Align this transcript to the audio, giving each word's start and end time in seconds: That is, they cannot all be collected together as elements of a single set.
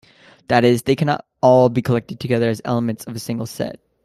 That 0.47 0.65
is, 0.65 0.81
they 0.81 0.95
cannot 0.95 1.27
all 1.43 1.69
be 1.69 1.83
collected 1.83 2.19
together 2.19 2.49
as 2.49 2.59
elements 2.65 3.05
of 3.05 3.15
a 3.15 3.19
single 3.19 3.45
set. 3.45 3.79